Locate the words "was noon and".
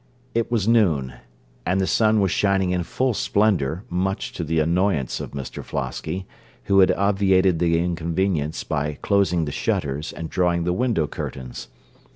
0.51-1.79